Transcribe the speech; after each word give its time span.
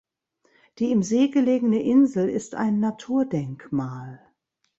Die 0.79 0.89
im 0.91 1.03
See 1.03 1.27
gelegene 1.27 1.83
Insel 1.83 2.27
ist 2.27 2.55
ein 2.55 2.79
Naturdenkmal. 2.79 4.19